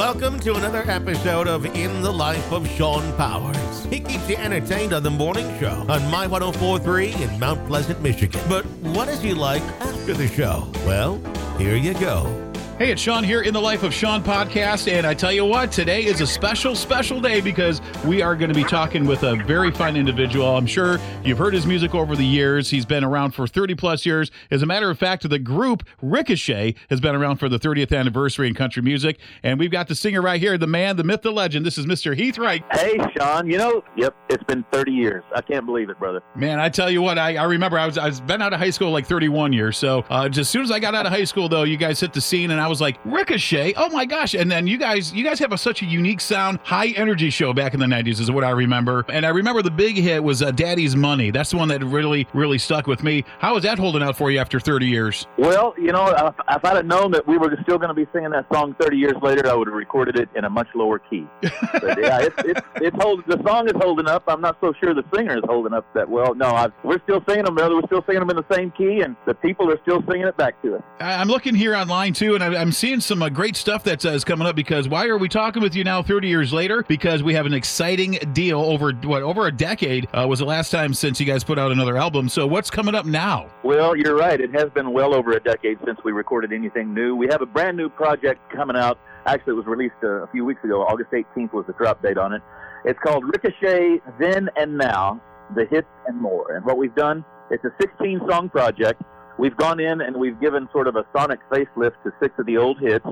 Welcome 0.00 0.40
to 0.40 0.54
another 0.54 0.82
episode 0.90 1.46
of 1.46 1.66
In 1.76 2.00
the 2.00 2.10
Life 2.10 2.52
of 2.52 2.66
Shawn 2.66 3.14
Powers. 3.18 3.84
He 3.84 4.00
keeps 4.00 4.30
you 4.30 4.36
entertained 4.36 4.94
on 4.94 5.02
the 5.02 5.10
morning 5.10 5.46
show 5.60 5.84
on 5.90 6.10
My 6.10 6.26
1043 6.26 7.22
in 7.22 7.38
Mount 7.38 7.66
Pleasant, 7.68 8.00
Michigan. 8.00 8.40
But 8.48 8.64
what 8.80 9.08
is 9.08 9.20
he 9.20 9.34
like 9.34 9.62
after 9.62 10.14
the 10.14 10.26
show? 10.26 10.66
Well, 10.86 11.20
here 11.58 11.76
you 11.76 11.92
go. 11.92 12.49
Hey, 12.80 12.92
it's 12.92 13.02
Shawn 13.02 13.24
here 13.24 13.42
in 13.42 13.52
the 13.52 13.60
Life 13.60 13.82
of 13.82 13.92
Shawn 13.92 14.24
podcast. 14.24 14.90
And 14.90 15.06
I 15.06 15.12
tell 15.12 15.30
you 15.30 15.44
what, 15.44 15.70
today 15.70 16.02
is 16.02 16.22
a 16.22 16.26
special, 16.26 16.74
special 16.74 17.20
day 17.20 17.42
because 17.42 17.82
we 18.06 18.22
are 18.22 18.34
going 18.34 18.48
to 18.48 18.54
be 18.54 18.64
talking 18.64 19.04
with 19.04 19.22
a 19.22 19.36
very 19.36 19.70
fine 19.70 19.98
individual. 19.98 20.56
I'm 20.56 20.64
sure 20.64 20.98
you've 21.22 21.36
heard 21.36 21.52
his 21.52 21.66
music 21.66 21.94
over 21.94 22.16
the 22.16 22.24
years. 22.24 22.70
He's 22.70 22.86
been 22.86 23.04
around 23.04 23.32
for 23.32 23.46
30 23.46 23.74
plus 23.74 24.06
years. 24.06 24.30
As 24.50 24.62
a 24.62 24.66
matter 24.66 24.88
of 24.88 24.98
fact, 24.98 25.28
the 25.28 25.38
group 25.38 25.82
Ricochet 26.00 26.74
has 26.88 27.02
been 27.02 27.14
around 27.14 27.36
for 27.36 27.50
the 27.50 27.58
30th 27.58 27.94
anniversary 27.94 28.48
in 28.48 28.54
country 28.54 28.80
music. 28.80 29.18
And 29.42 29.58
we've 29.58 29.70
got 29.70 29.88
the 29.88 29.94
singer 29.94 30.22
right 30.22 30.40
here, 30.40 30.56
the 30.56 30.66
man, 30.66 30.96
the 30.96 31.04
myth, 31.04 31.20
the 31.20 31.32
legend. 31.32 31.66
This 31.66 31.76
is 31.76 31.84
Mr. 31.84 32.16
Heath 32.16 32.38
Wright. 32.38 32.64
Hey, 32.72 32.96
Shawn. 33.14 33.46
You 33.46 33.58
know, 33.58 33.84
yep, 33.94 34.16
it's 34.30 34.44
been 34.44 34.64
30 34.72 34.90
years. 34.90 35.22
I 35.36 35.42
can't 35.42 35.66
believe 35.66 35.90
it, 35.90 35.98
brother. 35.98 36.22
Man, 36.34 36.58
I 36.58 36.70
tell 36.70 36.90
you 36.90 37.02
what, 37.02 37.18
I, 37.18 37.36
I 37.36 37.44
remember 37.44 37.78
I 37.78 37.84
was 37.84 37.98
I 37.98 38.06
was 38.06 38.22
been 38.22 38.40
out 38.40 38.54
of 38.54 38.58
high 38.58 38.70
school 38.70 38.90
like 38.90 39.06
31 39.06 39.52
years. 39.52 39.76
So 39.76 40.02
uh, 40.08 40.30
just 40.30 40.38
as 40.38 40.48
soon 40.48 40.62
as 40.62 40.70
I 40.70 40.78
got 40.78 40.94
out 40.94 41.04
of 41.04 41.12
high 41.12 41.24
school, 41.24 41.46
though, 41.46 41.64
you 41.64 41.76
guys 41.76 42.00
hit 42.00 42.14
the 42.14 42.22
scene, 42.22 42.50
and 42.50 42.58
I 42.58 42.69
was 42.70 42.80
like, 42.80 42.98
Ricochet. 43.04 43.74
Oh 43.76 43.90
my 43.90 44.06
gosh! 44.06 44.34
And 44.34 44.50
then 44.50 44.66
you 44.66 44.78
guys, 44.78 45.12
you 45.12 45.22
guys 45.24 45.38
have 45.40 45.52
a, 45.52 45.58
such 45.58 45.82
a 45.82 45.86
unique 45.86 46.20
sound, 46.22 46.58
high 46.62 46.88
energy 46.88 47.28
show 47.30 47.52
back 47.52 47.74
in 47.74 47.80
the 47.80 47.86
90s, 47.86 48.20
is 48.20 48.30
what 48.30 48.44
I 48.44 48.50
remember. 48.50 49.04
And 49.10 49.26
I 49.26 49.30
remember 49.30 49.60
the 49.62 49.70
big 49.70 49.96
hit 49.96 50.22
was 50.24 50.40
uh, 50.42 50.50
Daddy's 50.52 50.96
Money. 50.96 51.30
That's 51.30 51.50
the 51.50 51.58
one 51.58 51.68
that 51.68 51.84
really, 51.84 52.26
really 52.32 52.58
stuck 52.58 52.86
with 52.86 53.02
me. 53.02 53.24
How 53.40 53.56
is 53.56 53.64
that 53.64 53.78
holding 53.78 54.02
out 54.02 54.16
for 54.16 54.30
you 54.30 54.38
after 54.38 54.58
30 54.58 54.86
years? 54.86 55.26
Well, 55.36 55.74
you 55.76 55.92
know, 55.92 56.06
if, 56.08 56.34
if 56.48 56.64
I'd 56.64 56.76
have 56.76 56.86
known 56.86 57.10
that 57.12 57.26
we 57.26 57.36
were 57.36 57.56
still 57.62 57.76
going 57.78 57.88
to 57.88 57.94
be 57.94 58.06
singing 58.12 58.30
that 58.30 58.46
song 58.52 58.74
30 58.80 58.96
years 58.96 59.16
later, 59.22 59.46
I 59.48 59.54
would 59.54 59.66
have 59.68 59.76
recorded 59.76 60.16
it 60.16 60.28
in 60.34 60.44
a 60.44 60.50
much 60.50 60.68
lower 60.74 60.98
key. 60.98 61.26
But 61.72 62.00
yeah, 62.00 62.20
it's 62.20 62.34
it's 62.44 62.60
it's 62.76 62.96
hold, 63.02 63.22
the 63.26 63.40
song 63.46 63.66
is 63.66 63.72
holding 63.76 64.06
up. 64.06 64.24
I'm 64.28 64.40
not 64.40 64.58
so 64.60 64.72
sure 64.80 64.92
the 64.92 65.04
singer 65.14 65.36
is 65.38 65.42
holding 65.46 65.72
up 65.72 65.86
that 65.94 66.08
well. 66.08 66.34
No, 66.34 66.46
I, 66.46 66.68
we're 66.84 67.00
still 67.04 67.22
singing 67.28 67.44
them, 67.44 67.54
brother. 67.54 67.74
We're 67.76 67.86
still 67.86 68.04
singing 68.06 68.20
them 68.20 68.30
in 68.30 68.36
the 68.36 68.54
same 68.54 68.70
key, 68.72 69.00
and 69.00 69.16
the 69.26 69.34
people 69.34 69.70
are 69.70 69.78
still 69.82 70.02
singing 70.10 70.26
it 70.26 70.36
back 70.36 70.60
to 70.62 70.76
us. 70.76 70.82
I'm 71.00 71.28
looking 71.28 71.54
here 71.54 71.74
online 71.74 72.12
too, 72.12 72.34
and 72.34 72.44
I- 72.44 72.59
I'm 72.60 72.72
seeing 72.72 73.00
some 73.00 73.22
uh, 73.22 73.30
great 73.30 73.56
stuff 73.56 73.84
that 73.84 74.04
uh, 74.04 74.10
is 74.10 74.22
coming 74.22 74.46
up. 74.46 74.54
Because 74.54 74.86
why 74.86 75.06
are 75.06 75.16
we 75.16 75.30
talking 75.30 75.62
with 75.62 75.74
you 75.74 75.82
now, 75.82 76.02
30 76.02 76.28
years 76.28 76.52
later? 76.52 76.84
Because 76.86 77.22
we 77.22 77.32
have 77.32 77.46
an 77.46 77.54
exciting 77.54 78.18
deal 78.34 78.60
over 78.60 78.92
what 78.92 79.22
over 79.22 79.46
a 79.46 79.52
decade 79.52 80.06
uh, 80.12 80.26
was 80.28 80.40
the 80.40 80.44
last 80.44 80.70
time 80.70 80.92
since 80.92 81.18
you 81.18 81.24
guys 81.24 81.42
put 81.42 81.58
out 81.58 81.72
another 81.72 81.96
album. 81.96 82.28
So 82.28 82.46
what's 82.46 82.70
coming 82.70 82.94
up 82.94 83.06
now? 83.06 83.48
Well, 83.62 83.96
you're 83.96 84.14
right. 84.14 84.38
It 84.38 84.52
has 84.52 84.68
been 84.74 84.92
well 84.92 85.14
over 85.14 85.32
a 85.32 85.40
decade 85.40 85.78
since 85.86 85.98
we 86.04 86.12
recorded 86.12 86.52
anything 86.52 86.92
new. 86.92 87.16
We 87.16 87.28
have 87.30 87.40
a 87.40 87.46
brand 87.46 87.78
new 87.78 87.88
project 87.88 88.40
coming 88.54 88.76
out. 88.76 88.98
Actually, 89.24 89.54
it 89.54 89.56
was 89.56 89.66
released 89.66 89.94
uh, 90.02 90.24
a 90.24 90.26
few 90.26 90.44
weeks 90.44 90.62
ago. 90.62 90.82
August 90.82 91.12
18th 91.12 91.54
was 91.54 91.64
the 91.66 91.72
drop 91.72 92.02
date 92.02 92.18
on 92.18 92.34
it. 92.34 92.42
It's 92.84 92.98
called 93.02 93.24
Ricochet 93.24 94.02
Then 94.18 94.50
and 94.56 94.76
Now, 94.76 95.18
The 95.54 95.64
Hits 95.64 95.88
and 96.06 96.20
More. 96.20 96.54
And 96.54 96.66
what 96.66 96.76
we've 96.76 96.94
done, 96.94 97.24
it's 97.50 97.64
a 97.64 97.72
16 97.80 98.20
song 98.28 98.50
project. 98.50 99.00
We've 99.40 99.56
gone 99.56 99.80
in 99.80 100.02
and 100.02 100.14
we've 100.16 100.38
given 100.38 100.68
sort 100.70 100.86
of 100.86 100.96
a 100.96 101.04
sonic 101.16 101.40
facelift 101.50 102.02
to 102.04 102.12
six 102.20 102.34
of 102.38 102.44
the 102.44 102.58
old 102.58 102.78
hits. 102.78 103.06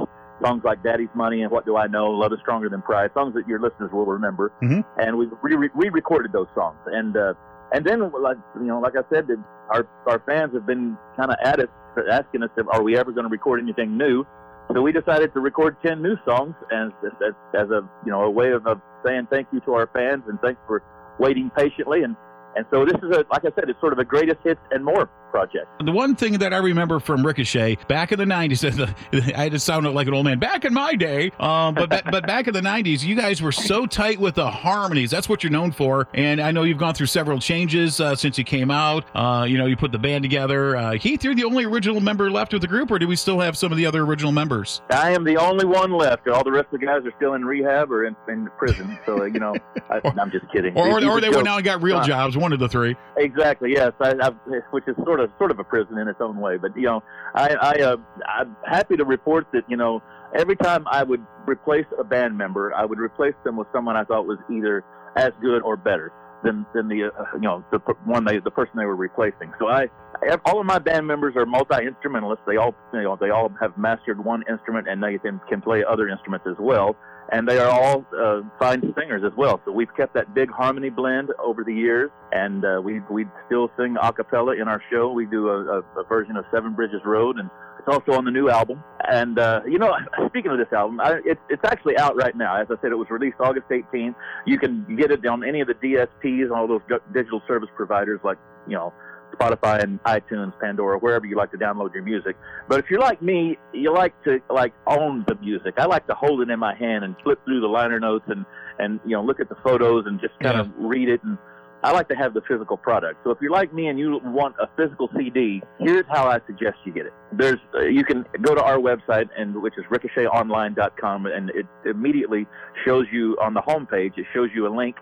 Songs 0.44 0.62
like 0.62 0.82
Daddy's 0.84 1.08
Money 1.14 1.40
and 1.40 1.50
What 1.50 1.64
Do 1.64 1.76
I 1.76 1.86
Know, 1.86 2.10
Love 2.10 2.34
is 2.34 2.38
Stronger 2.42 2.68
Than 2.68 2.82
Pride, 2.82 3.10
songs 3.14 3.34
that 3.34 3.48
your 3.48 3.58
listeners 3.58 3.90
will 3.90 4.04
remember. 4.04 4.52
Mhm. 4.62 4.84
And 4.98 5.16
we've 5.16 5.32
re- 5.42 5.70
re-recorded 5.74 6.30
those 6.32 6.46
songs. 6.54 6.76
And 6.86 7.16
uh, 7.16 7.32
and 7.72 7.84
then, 7.84 8.00
like 8.00 8.36
you 8.54 8.66
know, 8.66 8.78
like 8.78 8.92
I 8.94 9.02
said, 9.12 9.26
our 9.70 9.88
our 10.06 10.22
fans 10.26 10.52
have 10.52 10.66
been 10.66 10.98
kind 11.16 11.30
of 11.30 11.38
at 11.42 11.60
us, 11.60 11.68
asking 12.12 12.42
us, 12.42 12.50
are 12.70 12.82
we 12.82 12.96
ever 12.96 13.10
going 13.10 13.24
to 13.24 13.30
record 13.30 13.60
anything 13.60 13.96
new? 13.96 14.24
So 14.72 14.82
we 14.82 14.92
decided 14.92 15.32
to 15.32 15.40
record 15.40 15.76
ten 15.84 16.02
new 16.02 16.16
songs, 16.26 16.54
as 16.70 16.90
as, 17.26 17.34
as 17.54 17.70
a 17.70 17.80
you 18.04 18.12
know 18.12 18.22
a 18.22 18.30
way 18.30 18.52
of, 18.52 18.66
of 18.66 18.80
saying 19.04 19.28
thank 19.30 19.48
you 19.50 19.60
to 19.60 19.72
our 19.72 19.88
fans 19.94 20.24
and 20.28 20.38
thanks 20.40 20.60
for 20.66 20.82
waiting 21.18 21.50
patiently. 21.56 22.02
And 22.04 22.14
and 22.54 22.64
so 22.70 22.84
this 22.84 22.96
is 23.02 23.16
a 23.16 23.24
like 23.32 23.44
I 23.44 23.50
said, 23.56 23.70
it's 23.70 23.80
sort 23.80 23.92
of 23.92 23.98
a 23.98 24.04
greatest 24.04 24.38
hits 24.44 24.60
and 24.70 24.84
more 24.84 25.10
project. 25.30 25.66
The 25.84 25.92
one 25.92 26.14
thing 26.16 26.34
that 26.34 26.52
I 26.52 26.58
remember 26.58 27.00
from 27.00 27.24
Ricochet 27.24 27.76
back 27.88 28.12
in 28.12 28.18
the 28.18 28.24
'90s, 28.24 29.34
I 29.36 29.48
just 29.48 29.66
sounded 29.66 29.90
like 29.90 30.06
an 30.06 30.14
old 30.14 30.24
man. 30.24 30.38
Back 30.38 30.64
in 30.64 30.72
my 30.74 30.94
day, 30.94 31.30
um, 31.38 31.74
but 31.74 31.88
but 32.10 32.26
back 32.26 32.46
in 32.48 32.54
the 32.54 32.60
'90s, 32.60 33.02
you 33.04 33.14
guys 33.14 33.40
were 33.42 33.52
so 33.52 33.86
tight 33.86 34.18
with 34.18 34.34
the 34.34 34.50
harmonies. 34.50 35.10
That's 35.10 35.28
what 35.28 35.42
you're 35.42 35.52
known 35.52 35.72
for. 35.72 36.08
And 36.14 36.40
I 36.40 36.50
know 36.50 36.62
you've 36.62 36.78
gone 36.78 36.94
through 36.94 37.06
several 37.06 37.38
changes 37.38 38.00
uh, 38.00 38.14
since 38.16 38.38
you 38.38 38.44
came 38.44 38.70
out. 38.70 39.04
Uh, 39.14 39.44
you 39.48 39.58
know, 39.58 39.66
you 39.66 39.76
put 39.76 39.92
the 39.92 39.98
band 39.98 40.22
together. 40.24 40.76
Uh, 40.76 40.92
Heath, 40.92 41.24
you're 41.24 41.34
the 41.34 41.44
only 41.44 41.64
original 41.64 42.00
member 42.00 42.30
left 42.30 42.54
of 42.54 42.60
the 42.60 42.66
group, 42.68 42.90
or 42.90 42.98
do 42.98 43.06
we 43.06 43.16
still 43.16 43.40
have 43.40 43.56
some 43.56 43.72
of 43.72 43.78
the 43.78 43.86
other 43.86 44.02
original 44.02 44.32
members? 44.32 44.82
I 44.90 45.10
am 45.12 45.24
the 45.24 45.36
only 45.36 45.64
one 45.66 45.92
left. 45.92 46.28
All 46.28 46.44
the 46.44 46.52
rest 46.52 46.66
of 46.72 46.80
the 46.80 46.86
guys 46.86 47.02
are 47.04 47.12
still 47.16 47.34
in 47.34 47.44
rehab 47.44 47.90
or 47.90 48.06
in, 48.06 48.16
in 48.28 48.48
prison. 48.58 48.98
So 49.06 49.24
you 49.24 49.38
know, 49.40 49.54
I, 49.90 50.00
I'm 50.20 50.30
just 50.30 50.50
kidding. 50.52 50.76
Or, 50.76 50.88
or, 50.88 51.04
or 51.04 51.20
they 51.20 51.28
still- 51.28 51.38
went 51.38 51.48
out 51.48 51.56
and 51.56 51.64
got 51.64 51.82
real 51.82 52.02
jobs. 52.02 52.36
One 52.36 52.52
of 52.52 52.58
the 52.58 52.68
three. 52.68 52.96
Exactly. 53.16 53.72
Yes, 53.72 53.92
I, 54.00 54.14
I, 54.20 54.30
which 54.70 54.84
is 54.86 54.96
sort 55.04 55.17
of 55.20 55.30
sort 55.38 55.50
of 55.50 55.58
a 55.58 55.64
prison 55.64 55.98
in 55.98 56.08
its 56.08 56.20
own 56.20 56.38
way. 56.38 56.56
But 56.56 56.76
you 56.76 56.82
know, 56.84 57.02
I, 57.34 57.54
I 57.54 57.72
uh, 57.82 57.96
I'm 58.26 58.56
happy 58.64 58.96
to 58.96 59.04
report 59.04 59.46
that 59.52 59.62
you 59.68 59.76
know 59.76 60.02
every 60.36 60.56
time 60.56 60.84
I 60.90 61.02
would 61.02 61.24
replace 61.46 61.86
a 61.98 62.04
band 62.04 62.36
member, 62.36 62.74
I 62.74 62.84
would 62.84 62.98
replace 62.98 63.34
them 63.44 63.56
with 63.56 63.68
someone 63.72 63.96
I 63.96 64.04
thought 64.04 64.26
was 64.26 64.38
either 64.50 64.84
as 65.16 65.32
good 65.40 65.62
or 65.62 65.76
better 65.76 66.12
than 66.44 66.64
than 66.74 66.88
the 66.88 67.04
uh, 67.04 67.24
you 67.34 67.40
know 67.40 67.64
the 67.72 67.78
one 68.04 68.24
they 68.24 68.38
the 68.38 68.50
person 68.50 68.74
they 68.76 68.84
were 68.84 68.96
replacing. 68.96 69.52
So 69.58 69.68
I 69.68 69.88
I- 70.22 70.38
all 70.44 70.60
of 70.60 70.66
my 70.66 70.78
band 70.78 71.06
members 71.06 71.34
are 71.36 71.46
multi 71.46 71.86
instrumentalists. 71.86 72.44
They 72.46 72.56
all 72.56 72.74
you 72.92 73.02
know 73.02 73.16
they 73.20 73.30
all 73.30 73.50
have 73.60 73.76
mastered 73.76 74.22
one 74.24 74.44
instrument 74.48 74.88
and 74.88 75.02
they 75.02 75.18
can, 75.18 75.40
can 75.48 75.60
play 75.60 75.84
other 75.84 76.08
instruments 76.08 76.46
as 76.48 76.56
well. 76.58 76.96
And 77.30 77.46
they 77.46 77.58
are 77.58 77.68
all 77.68 78.06
uh, 78.18 78.40
fine 78.58 78.80
singers 78.98 79.22
as 79.24 79.36
well. 79.36 79.60
So 79.64 79.72
we've 79.72 79.94
kept 79.96 80.14
that 80.14 80.34
big 80.34 80.50
harmony 80.50 80.88
blend 80.88 81.28
over 81.38 81.62
the 81.62 81.74
years, 81.74 82.10
and 82.32 82.64
uh, 82.64 82.80
we 82.82 83.00
we 83.10 83.26
still 83.46 83.70
sing 83.78 83.96
a 84.00 84.12
cappella 84.12 84.56
in 84.56 84.66
our 84.66 84.82
show. 84.90 85.12
We 85.12 85.26
do 85.26 85.48
a, 85.48 85.78
a, 85.78 86.00
a 86.00 86.04
version 86.08 86.36
of 86.36 86.46
Seven 86.50 86.74
Bridges 86.74 87.02
Road, 87.04 87.38
and 87.38 87.50
it's 87.78 87.88
also 87.88 88.12
on 88.12 88.24
the 88.24 88.30
new 88.30 88.48
album. 88.48 88.82
And 89.10 89.38
uh, 89.38 89.60
you 89.66 89.78
know, 89.78 89.94
speaking 90.28 90.50
of 90.50 90.58
this 90.58 90.72
album, 90.72 91.00
I, 91.00 91.20
it's 91.24 91.40
it's 91.48 91.64
actually 91.64 91.98
out 91.98 92.16
right 92.16 92.36
now. 92.36 92.56
As 92.56 92.66
I 92.70 92.80
said, 92.80 92.92
it 92.92 92.98
was 92.98 93.10
released 93.10 93.36
August 93.40 93.68
18th. 93.68 94.14
You 94.46 94.58
can 94.58 94.96
get 94.96 95.10
it 95.10 95.24
on 95.26 95.44
any 95.44 95.60
of 95.60 95.68
the 95.68 95.74
DSPs 95.74 96.44
and 96.44 96.52
all 96.52 96.66
those 96.66 96.82
digital 97.12 97.42
service 97.46 97.70
providers 97.76 98.20
like 98.24 98.38
you 98.66 98.74
know 98.74 98.92
Spotify 99.38 99.82
and 99.82 100.02
iTunes, 100.04 100.52
Pandora, 100.60 100.98
wherever 100.98 101.26
you 101.26 101.36
like 101.36 101.50
to 101.52 101.58
download 101.58 101.94
your 101.94 102.02
music. 102.02 102.36
But 102.68 102.80
if 102.80 102.86
you're 102.90 103.00
like 103.00 103.22
me, 103.22 103.56
you 103.72 103.92
like 103.92 104.14
to 104.24 104.40
like 104.50 104.72
own 104.86 105.24
the 105.28 105.34
music. 105.36 105.74
I 105.78 105.86
like 105.86 106.06
to 106.08 106.14
hold 106.14 106.40
it 106.40 106.50
in 106.50 106.58
my 106.58 106.74
hand 106.74 107.04
and 107.04 107.14
flip 107.22 107.40
through 107.44 107.60
the 107.60 107.68
liner 107.68 108.00
notes 108.00 108.24
and 108.28 108.44
and 108.78 109.00
you 109.04 109.12
know 109.12 109.22
look 109.22 109.40
at 109.40 109.48
the 109.48 109.56
photos 109.64 110.04
and 110.06 110.20
just 110.20 110.38
kind 110.40 110.60
of 110.60 110.68
read 110.78 111.08
it 111.08 111.22
and 111.24 111.38
I 111.82 111.92
like 111.92 112.08
to 112.08 112.16
have 112.16 112.34
the 112.34 112.40
physical 112.48 112.76
product. 112.76 113.20
So 113.22 113.30
if 113.30 113.38
you're 113.40 113.52
like 113.52 113.72
me 113.72 113.86
and 113.86 113.98
you 113.98 114.20
want 114.24 114.56
a 114.60 114.68
physical 114.76 115.08
CD, 115.16 115.62
here's 115.78 116.04
how 116.08 116.26
I 116.26 116.40
suggest 116.46 116.76
you 116.84 116.92
get 116.92 117.06
it. 117.06 117.12
There's 117.32 117.60
uh, 117.74 117.82
you 117.82 118.04
can 118.04 118.24
go 118.42 118.54
to 118.54 118.62
our 118.62 118.78
website 118.78 119.28
and 119.38 119.62
which 119.62 119.74
is 119.78 119.84
ricochetonline.com 119.90 121.26
and 121.26 121.50
it 121.50 121.66
immediately 121.84 122.46
shows 122.84 123.06
you 123.12 123.36
on 123.40 123.54
the 123.54 123.62
homepage. 123.62 124.18
It 124.18 124.26
shows 124.34 124.50
you 124.54 124.66
a 124.66 124.72
link 124.74 124.96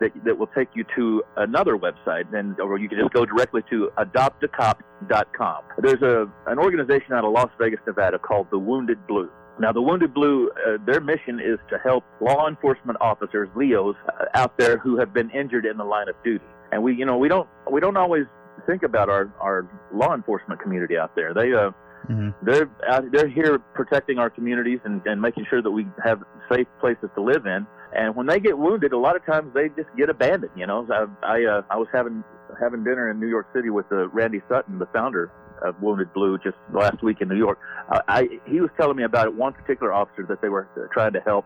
that, 0.00 0.10
that 0.24 0.36
will 0.38 0.48
take 0.48 0.68
you 0.74 0.84
to 0.96 1.22
another 1.36 1.76
website, 1.76 2.32
and 2.34 2.58
or 2.60 2.78
you 2.78 2.88
can 2.88 2.98
just 2.98 3.12
go 3.12 3.24
directly 3.24 3.62
to 3.70 3.90
adoptacop.com. 3.98 5.62
There's 5.78 6.02
a 6.02 6.30
an 6.46 6.58
organization 6.58 7.12
out 7.12 7.24
of 7.24 7.32
Las 7.32 7.50
Vegas, 7.58 7.80
Nevada 7.86 8.18
called 8.18 8.48
the 8.50 8.58
Wounded 8.58 9.06
Blue. 9.06 9.30
Now, 9.58 9.72
the 9.72 9.82
Wounded 9.82 10.14
Blue, 10.14 10.48
uh, 10.50 10.78
their 10.86 11.00
mission 11.00 11.38
is 11.38 11.58
to 11.68 11.78
help 11.78 12.04
law 12.20 12.48
enforcement 12.48 12.96
officers, 13.00 13.48
LEOs, 13.54 13.94
uh, 14.08 14.24
out 14.34 14.56
there 14.56 14.78
who 14.78 14.98
have 14.98 15.12
been 15.12 15.28
injured 15.30 15.66
in 15.66 15.76
the 15.76 15.84
line 15.84 16.08
of 16.08 16.14
duty. 16.24 16.44
And 16.72 16.82
we, 16.82 16.94
you 16.94 17.04
know, 17.04 17.18
we 17.18 17.28
don't 17.28 17.48
we 17.70 17.80
don't 17.80 17.96
always 17.96 18.24
think 18.66 18.82
about 18.82 19.08
our 19.10 19.30
our 19.40 19.68
law 19.92 20.14
enforcement 20.14 20.60
community 20.60 20.96
out 20.96 21.14
there. 21.14 21.34
They 21.34 21.52
uh, 21.52 21.70
Mhm. 22.08 22.34
they're 22.42 22.70
out, 22.88 23.04
they're 23.12 23.28
here 23.28 23.58
protecting 23.74 24.18
our 24.18 24.30
communities 24.30 24.80
and, 24.84 25.02
and 25.06 25.20
making 25.20 25.44
sure 25.50 25.60
that 25.60 25.70
we 25.70 25.86
have 26.02 26.22
safe 26.50 26.66
places 26.80 27.10
to 27.14 27.20
live 27.20 27.44
in. 27.44 27.66
And 27.96 28.14
when 28.14 28.26
they 28.26 28.38
get 28.38 28.56
wounded, 28.56 28.92
a 28.92 28.98
lot 28.98 29.16
of 29.16 29.24
times 29.26 29.52
they 29.54 29.68
just 29.70 29.88
get 29.96 30.08
abandoned. 30.10 30.52
You 30.56 30.66
know, 30.66 30.86
I 30.90 31.26
I, 31.26 31.44
uh, 31.44 31.62
I 31.70 31.76
was 31.76 31.88
having 31.92 32.22
having 32.60 32.84
dinner 32.84 33.10
in 33.10 33.18
New 33.18 33.28
York 33.28 33.46
City 33.54 33.70
with 33.70 33.86
uh, 33.90 34.08
Randy 34.08 34.40
Sutton, 34.48 34.78
the 34.78 34.86
founder 34.86 35.30
of 35.62 35.80
Wounded 35.82 36.12
Blue, 36.14 36.38
just 36.38 36.56
last 36.72 37.02
week 37.02 37.20
in 37.20 37.28
New 37.28 37.36
York. 37.36 37.58
Uh, 37.90 38.00
I 38.08 38.28
he 38.46 38.60
was 38.60 38.70
telling 38.78 38.96
me 38.96 39.02
about 39.02 39.34
one 39.34 39.52
particular 39.52 39.92
officer 39.92 40.24
that 40.28 40.40
they 40.40 40.48
were 40.48 40.68
uh, 40.76 40.86
trying 40.92 41.12
to 41.14 41.20
help. 41.20 41.44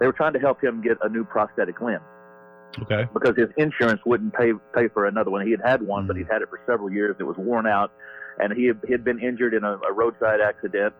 They 0.00 0.06
were 0.06 0.12
trying 0.12 0.34
to 0.34 0.38
help 0.38 0.62
him 0.62 0.80
get 0.82 0.98
a 1.02 1.08
new 1.08 1.24
prosthetic 1.24 1.80
limb 1.80 2.00
Okay. 2.82 3.06
because 3.12 3.34
his 3.36 3.48
insurance 3.56 4.00
wouldn't 4.06 4.34
pay 4.34 4.52
pay 4.74 4.88
for 4.88 5.06
another 5.06 5.30
one. 5.30 5.44
He 5.44 5.50
had 5.50 5.60
had 5.64 5.82
one, 5.82 6.06
but 6.06 6.16
he'd 6.16 6.28
had 6.30 6.42
it 6.42 6.50
for 6.50 6.60
several 6.66 6.92
years. 6.92 7.16
It 7.18 7.24
was 7.24 7.36
worn 7.36 7.66
out, 7.66 7.90
and 8.38 8.52
he 8.52 8.66
had, 8.66 8.80
he 8.86 8.92
had 8.92 9.04
been 9.04 9.18
injured 9.18 9.54
in 9.54 9.64
a, 9.64 9.72
a 9.88 9.92
roadside 9.92 10.40
accident 10.40 10.94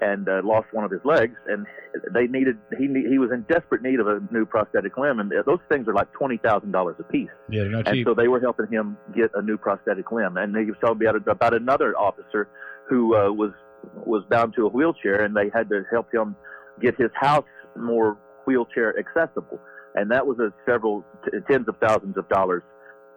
and 0.00 0.28
uh, 0.28 0.40
lost 0.44 0.68
one 0.72 0.84
of 0.84 0.90
his 0.90 1.00
legs. 1.04 1.34
And 1.48 1.66
they 2.14 2.26
needed 2.26 2.56
he 2.78 2.86
he 2.86 3.18
was 3.18 3.30
in 3.32 3.42
desperate 3.48 3.82
need 3.82 4.00
of 4.00 4.06
a 4.06 4.20
new 4.30 4.46
prosthetic 4.46 4.96
limb, 4.96 5.18
and 5.20 5.32
those 5.46 5.58
things 5.68 5.88
are 5.88 5.94
like 5.94 6.12
twenty 6.12 6.36
thousand 6.38 6.72
dollars 6.72 6.96
a 7.00 7.04
piece. 7.04 7.28
Yeah, 7.50 7.62
they're 7.62 7.70
not 7.70 7.86
And 7.88 7.96
cheap. 7.96 8.06
so 8.06 8.14
they 8.14 8.28
were 8.28 8.40
helping 8.40 8.66
him 8.70 8.96
get 9.14 9.30
a 9.34 9.42
new 9.42 9.56
prosthetic 9.56 10.10
limb. 10.12 10.36
And 10.36 10.56
he 10.56 10.66
was 10.66 10.76
telling 10.80 10.98
me 10.98 11.06
about, 11.06 11.26
about 11.28 11.54
another 11.54 11.96
officer 11.96 12.48
who 12.88 13.16
uh, 13.16 13.32
was 13.32 13.52
was 13.94 14.24
bound 14.30 14.54
to 14.56 14.66
a 14.66 14.68
wheelchair, 14.68 15.24
and 15.24 15.36
they 15.36 15.50
had 15.52 15.68
to 15.70 15.82
help 15.90 16.12
him 16.12 16.36
get 16.80 16.94
his 16.96 17.10
house 17.14 17.44
more 17.76 18.16
wheelchair 18.46 18.98
accessible, 18.98 19.60
and 19.94 20.10
that 20.10 20.26
was 20.26 20.38
a 20.38 20.52
several 20.70 21.04
t- 21.24 21.38
tens 21.50 21.68
of 21.68 21.76
thousands 21.78 22.16
of 22.16 22.28
dollars. 22.28 22.62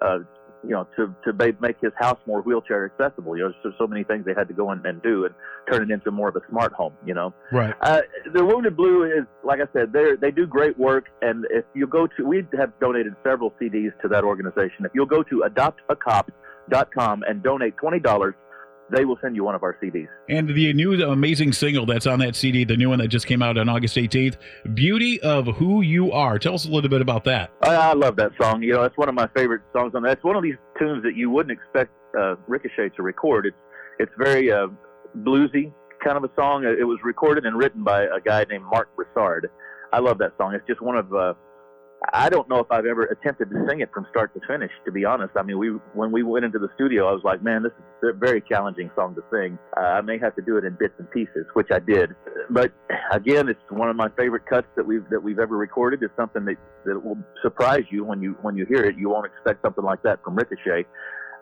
Uh, 0.01 0.19
you 0.63 0.72
know, 0.72 0.88
to 0.96 1.13
to 1.25 1.34
make 1.60 1.78
his 1.81 1.92
house 1.98 2.19
more 2.25 2.42
wheelchair 2.42 2.86
accessible. 2.86 3.36
You 3.38 3.46
know, 3.46 3.54
there's 3.63 3.75
so 3.78 3.88
many 3.88 4.04
things 4.04 4.25
they 4.25 4.34
had 4.36 4.48
to 4.48 4.54
go 4.54 4.72
in 4.72 4.86
and 4.86 5.02
do 5.02 5.25
and 5.25 5.34
turn 5.72 5.90
it 5.90 5.94
into 5.94 6.12
more 6.12 6.30
of 6.30 6.36
a 6.36 6.42
smart 6.50 6.74
home. 6.74 6.94
You 7.06 7.13
know, 7.13 7.34
Right. 7.52 7.74
uh, 7.81 8.02
the 8.34 8.44
Wounded 8.46 8.75
Blue 8.75 9.04
is, 9.04 9.25
like 9.44 9.60
I 9.60 9.68
said, 9.74 9.92
they 9.94 10.16
they 10.19 10.31
do 10.31 10.46
great 10.46 10.78
work. 10.78 11.06
And 11.22 11.46
if 11.50 11.66
you 11.74 11.88
go 11.88 12.08
to, 12.08 12.25
we 12.25 12.46
have 12.58 12.72
donated 12.80 13.16
several 13.24 13.52
CDs 13.62 13.92
to 14.02 14.08
that 14.10 14.24
organization. 14.24 14.86
If 14.86 14.92
you'll 14.94 15.06
go 15.06 15.24
to 15.24 15.44
adoptacop.com 15.50 17.24
and 17.28 17.44
donate 17.44 17.78
twenty 17.78 18.00
dollars, 18.00 18.36
they 18.91 19.05
will 19.05 19.17
send 19.21 19.35
you 19.35 19.43
one 19.43 19.55
of 19.55 19.63
our 19.63 19.77
CDs. 19.81 20.07
And 20.29 20.47
the 20.47 20.73
new 20.73 20.93
amazing 21.03 21.53
single 21.53 21.85
that's 21.85 22.07
on 22.07 22.19
that 22.19 22.35
CD, 22.35 22.63
the 22.63 22.77
new 22.77 22.89
one 22.89 22.99
that 22.99 23.07
just 23.07 23.25
came 23.25 23.41
out 23.41 23.57
on 23.57 23.69
August 23.69 23.95
18th, 23.95 24.38
Beauty 24.73 25.19
of 25.21 25.47
Who 25.57 25.81
You 25.81 26.11
Are. 26.11 26.38
Tell 26.38 26.55
us 26.55 26.65
a 26.65 26.69
little 26.69 26.89
bit 26.89 27.01
about 27.01 27.23
that. 27.25 27.51
I, 27.63 27.75
I 27.75 27.93
love 27.93 28.15
that 28.17 28.31
song. 28.39 28.61
You 28.61 28.73
know, 28.73 28.83
it's 28.83 28.97
one 28.97 29.09
of 29.09 29.15
my 29.15 29.27
favorite 29.35 29.61
songs 29.73 29.93
on 29.95 30.03
that. 30.03 30.13
It's 30.13 30.23
one 30.23 30.35
of 30.35 30.43
these 30.43 30.57
tunes 30.77 31.03
that 31.03 31.15
you 31.15 31.29
wouldn't 31.29 31.57
expect 31.57 31.91
uh, 32.17 32.35
Ricochet 32.47 32.89
to 32.95 33.03
record. 33.03 33.45
It's 33.45 33.57
it's 33.99 34.11
very 34.17 34.51
uh, 34.51 34.67
bluesy 35.19 35.71
kind 36.03 36.17
of 36.17 36.23
a 36.23 36.29
song. 36.35 36.63
It 36.65 36.83
was 36.83 36.97
recorded 37.03 37.45
and 37.45 37.57
written 37.57 37.83
by 37.83 38.03
a 38.03 38.19
guy 38.23 38.45
named 38.49 38.65
Marc 38.65 38.95
Broussard. 38.95 39.49
I 39.93 39.99
love 39.99 40.17
that 40.19 40.33
song. 40.38 40.53
It's 40.53 40.65
just 40.67 40.81
one 40.81 40.97
of 40.97 41.13
uh, 41.13 41.33
I 42.13 42.30
don't 42.30 42.50
know 42.50 42.57
if 42.57 42.71
I've 42.71 42.88
ever 42.88 43.03
attempted 43.03 43.51
to 43.51 43.65
sing 43.69 43.81
it 43.81 43.92
from 43.94 44.07
start 44.09 44.33
to 44.33 44.39
finish. 44.48 44.71
To 44.86 44.92
be 44.92 45.06
honest, 45.06 45.33
I 45.38 45.44
mean, 45.44 45.59
we 45.59 45.69
when 45.94 46.12
we 46.12 46.24
went 46.24 46.45
into 46.45 46.57
the 46.57 46.69
studio, 46.74 47.07
I 47.07 47.12
was 47.12 47.21
like, 47.24 47.44
man, 47.44 47.62
this 47.62 47.71
is 47.74 48.09
a 48.09 48.18
very 48.18 48.42
challenging 48.42 48.89
song 48.95 49.13
to 49.15 49.21
sing. 49.31 49.59
Uh, 49.77 49.81
I 49.81 50.01
may 50.01 50.18
have 50.18 50.36
to 50.36 50.42
do 50.42 50.57
it 50.57 50.65
in 50.65 50.75
bits 50.80 50.95
and 50.98 51.09
pieces, 51.12 51.45
which 51.53 51.68
I 51.71 51.77
did. 51.77 52.15
But 52.50 52.74
again, 53.12 53.50
it's 53.50 53.59
one 53.69 53.88
of 53.88 53.95
my 53.95 54.09
favorite 54.18 54.48
cuts 54.48 54.68
that 54.75 54.86
we've 54.86 55.07
that 55.12 55.21
we've 55.21 55.38
ever 55.38 55.56
recorded. 55.56 56.01
It's 56.01 56.15
something 56.18 56.44
that 56.45 56.56
that 56.86 57.03
will 57.03 57.19
surprise 57.44 57.83
you 57.92 58.03
when 58.03 58.19
you 58.21 58.36
when 58.42 58.57
you 58.57 58.65
hear 58.65 58.83
it. 58.83 58.98
You 58.98 59.09
won't 59.09 59.27
expect 59.27 59.62
something 59.62 59.83
like 59.83 60.01
that 60.01 60.24
from 60.24 60.36
Ricochet. 60.36 60.86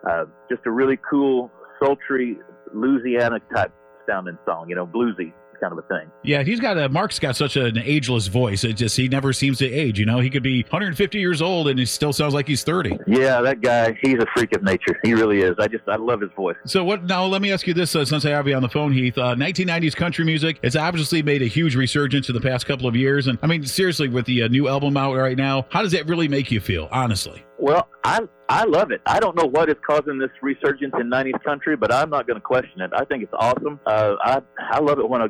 Uh, 0.08 0.24
just 0.50 0.60
a 0.66 0.70
really 0.70 0.98
cool, 1.10 1.50
sultry 1.82 2.36
Louisiana 2.74 3.38
type 3.54 3.72
sounding 4.06 4.36
song. 4.44 4.68
You 4.68 4.74
know, 4.74 4.86
bluesy 4.86 5.32
kind 5.60 5.72
of 5.72 5.78
a 5.78 5.82
thing. 5.82 6.10
Yeah, 6.22 6.42
he's 6.42 6.60
got 6.60 6.78
a 6.78 6.88
Mark's 6.88 7.18
got 7.18 7.36
such 7.36 7.56
an 7.56 7.78
ageless 7.78 8.26
voice. 8.28 8.64
It 8.64 8.74
just 8.74 8.96
he 8.96 9.08
never 9.08 9.32
seems 9.32 9.58
to 9.58 9.70
age. 9.70 9.98
You 9.98 10.06
know, 10.06 10.20
he 10.20 10.30
could 10.30 10.42
be 10.42 10.62
150 10.62 11.18
years 11.18 11.42
old 11.42 11.68
and 11.68 11.78
he 11.78 11.86
still 11.86 12.12
sounds 12.12 12.34
like 12.34 12.48
he's 12.48 12.64
30. 12.64 12.98
Yeah, 13.06 13.40
that 13.42 13.60
guy, 13.60 13.96
he's 14.00 14.18
a 14.18 14.26
freak 14.34 14.54
of 14.54 14.62
nature. 14.62 14.98
He 15.02 15.14
really 15.14 15.40
is. 15.40 15.54
I 15.58 15.68
just, 15.68 15.84
I 15.88 15.96
love 15.96 16.20
his 16.20 16.30
voice. 16.36 16.56
So 16.66 16.84
what? 16.84 17.04
Now 17.04 17.24
let 17.24 17.42
me 17.42 17.52
ask 17.52 17.66
you 17.66 17.74
this: 17.74 17.94
uh, 17.94 18.04
since 18.04 18.24
I 18.24 18.30
have 18.30 18.46
you 18.46 18.54
on 18.54 18.62
the 18.62 18.68
phone, 18.68 18.92
Heath, 18.92 19.18
uh, 19.18 19.34
1990s 19.34 19.94
country 19.96 20.24
music 20.24 20.60
it's 20.62 20.76
obviously 20.76 21.22
made 21.22 21.42
a 21.42 21.46
huge 21.46 21.74
resurgence 21.74 22.28
in 22.28 22.34
the 22.34 22.40
past 22.40 22.66
couple 22.66 22.86
of 22.86 22.96
years. 22.96 23.26
And 23.26 23.38
I 23.42 23.46
mean, 23.46 23.64
seriously, 23.64 24.08
with 24.08 24.26
the 24.26 24.44
uh, 24.44 24.48
new 24.48 24.68
album 24.68 24.96
out 24.96 25.14
right 25.16 25.36
now, 25.36 25.66
how 25.70 25.82
does 25.82 25.92
that 25.92 26.06
really 26.06 26.28
make 26.28 26.50
you 26.50 26.60
feel? 26.60 26.88
Honestly. 26.90 27.44
Well, 27.58 27.88
I 28.04 28.20
I 28.48 28.64
love 28.64 28.90
it. 28.90 29.00
I 29.06 29.20
don't 29.20 29.36
know 29.36 29.46
what 29.46 29.68
is 29.68 29.76
causing 29.86 30.18
this 30.18 30.30
resurgence 30.42 30.94
in 30.98 31.10
'90s 31.10 31.42
country, 31.44 31.76
but 31.76 31.92
I'm 31.92 32.10
not 32.10 32.26
going 32.26 32.36
to 32.36 32.40
question 32.40 32.80
it. 32.80 32.90
I 32.94 33.04
think 33.04 33.22
it's 33.22 33.34
awesome. 33.38 33.78
Uh, 33.86 34.16
I 34.22 34.42
I 34.58 34.80
love 34.80 34.98
it 34.98 35.08
when 35.08 35.22
a 35.22 35.28